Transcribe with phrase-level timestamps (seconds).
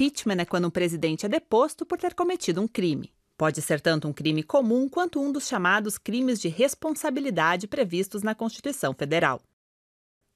[0.00, 3.12] Impeachment é quando um presidente é deposto por ter cometido um crime.
[3.36, 8.32] Pode ser tanto um crime comum quanto um dos chamados crimes de responsabilidade previstos na
[8.32, 9.42] Constituição Federal.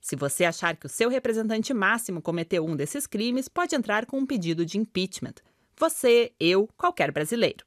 [0.01, 4.19] Se você achar que o seu representante máximo cometeu um desses crimes, pode entrar com
[4.19, 5.35] um pedido de impeachment.
[5.77, 7.65] Você, eu, qualquer brasileiro.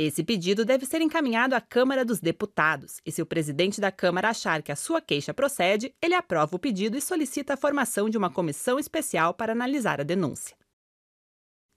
[0.00, 4.28] Esse pedido deve ser encaminhado à Câmara dos Deputados, e se o presidente da Câmara
[4.28, 8.16] achar que a sua queixa procede, ele aprova o pedido e solicita a formação de
[8.16, 10.56] uma comissão especial para analisar a denúncia.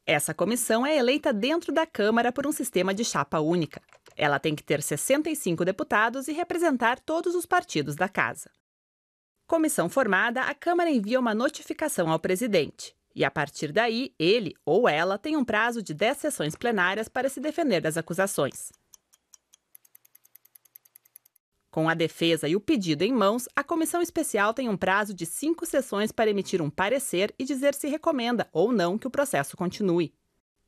[0.05, 3.81] Essa comissão é eleita dentro da Câmara por um sistema de chapa única.
[4.15, 8.51] Ela tem que ter 65 deputados e representar todos os partidos da Casa.
[9.47, 12.95] Comissão formada, a Câmara envia uma notificação ao presidente.
[13.15, 17.29] E a partir daí, ele ou ela tem um prazo de 10 sessões plenárias para
[17.29, 18.71] se defender das acusações.
[21.71, 25.25] Com a defesa e o pedido em mãos, a comissão especial tem um prazo de
[25.25, 29.55] cinco sessões para emitir um parecer e dizer se recomenda ou não que o processo
[29.55, 30.13] continue.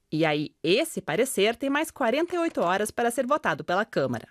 [0.09, 4.27] E aí, esse parecer tem mais 48 horas para ser votado pela Câmara.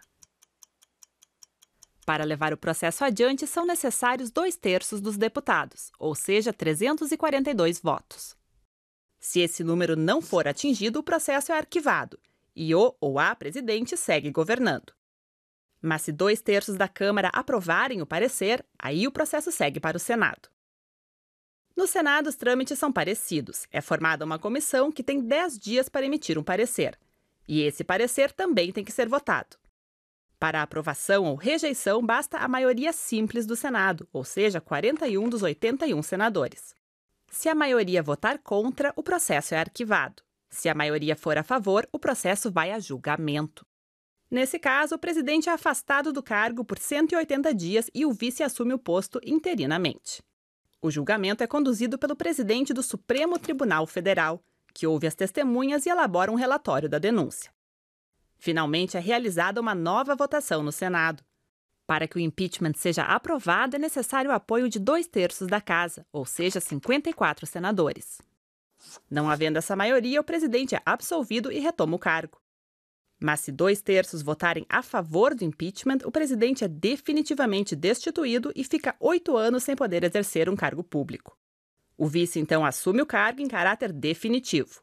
[2.04, 8.36] Para levar o processo adiante, são necessários dois terços dos deputados, ou seja, 342 votos.
[9.20, 12.18] Se esse número não for atingido, o processo é arquivado
[12.54, 14.92] e o ou a presidente segue governando.
[15.80, 20.00] Mas se dois terços da Câmara aprovarem o parecer, aí o processo segue para o
[20.00, 20.48] Senado.
[21.74, 23.66] No Senado, os trâmites são parecidos.
[23.70, 26.98] É formada uma comissão que tem 10 dias para emitir um parecer.
[27.48, 29.56] E esse parecer também tem que ser votado.
[30.42, 36.02] Para aprovação ou rejeição, basta a maioria simples do Senado, ou seja, 41 dos 81
[36.02, 36.74] senadores.
[37.30, 40.20] Se a maioria votar contra, o processo é arquivado.
[40.50, 43.64] Se a maioria for a favor, o processo vai a julgamento.
[44.28, 48.74] Nesse caso, o presidente é afastado do cargo por 180 dias e o vice assume
[48.74, 50.20] o posto interinamente.
[50.82, 54.42] O julgamento é conduzido pelo presidente do Supremo Tribunal Federal,
[54.74, 57.48] que ouve as testemunhas e elabora um relatório da denúncia.
[58.42, 61.22] Finalmente, é realizada uma nova votação no Senado.
[61.86, 66.04] Para que o impeachment seja aprovado, é necessário o apoio de dois terços da Casa,
[66.12, 68.20] ou seja, 54 senadores.
[69.08, 72.42] Não havendo essa maioria, o presidente é absolvido e retoma o cargo.
[73.22, 78.64] Mas se dois terços votarem a favor do impeachment, o presidente é definitivamente destituído e
[78.64, 81.38] fica oito anos sem poder exercer um cargo público.
[81.96, 84.82] O vice então assume o cargo em caráter definitivo.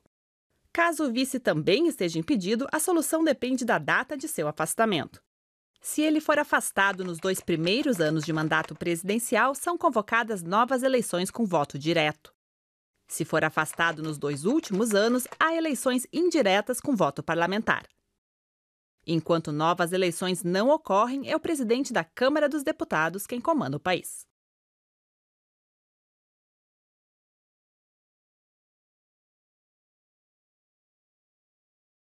[0.79, 5.21] Caso o vice também esteja impedido, a solução depende da data de seu afastamento.
[5.81, 11.29] Se ele for afastado nos dois primeiros anos de mandato presidencial, são convocadas novas eleições
[11.29, 12.33] com voto direto.
[13.09, 17.83] Se for afastado nos dois últimos anos, há eleições indiretas com voto parlamentar.
[19.05, 23.81] Enquanto novas eleições não ocorrem, é o presidente da Câmara dos Deputados quem comanda o
[23.81, 24.28] país.